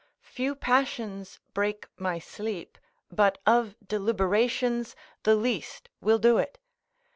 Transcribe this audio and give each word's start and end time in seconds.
Few 0.23 0.55
passions 0.55 1.39
break 1.53 1.85
my 1.95 2.17
sleep, 2.17 2.79
but 3.11 3.37
of 3.45 3.75
deliberations, 3.87 4.95
the 5.21 5.35
least 5.35 5.89
will 6.01 6.17
do 6.17 6.39
it. 6.39 6.57